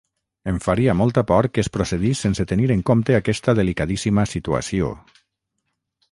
Em 0.51 0.55
faria 0.67 0.93
molta 1.01 1.23
por 1.31 1.47
que 1.57 1.59
es 1.65 1.67
procedís 1.75 2.23
sense 2.25 2.45
tenir 2.51 2.69
en 2.75 2.81
compte 2.89 3.17
aquesta 3.17 3.55
delicadíssima 3.59 4.25
situació. 4.31 4.89